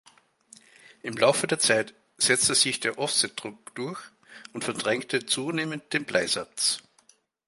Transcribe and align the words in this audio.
Im 1.03 1.15
Laufe 1.15 1.45
der 1.45 1.59
Zeit 1.59 1.93
setzte 2.17 2.55
sich 2.55 2.79
Der 2.79 2.97
Offsetdruck 2.97 3.75
durch 3.75 3.99
und 4.51 4.63
verdrängte 4.63 5.27
zunehmend 5.27 5.93
den 5.93 6.05
Bleisatz. 6.05 6.79